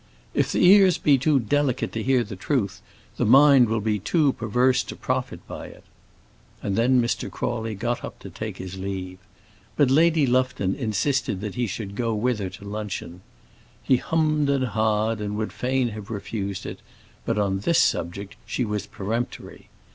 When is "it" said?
5.67-5.83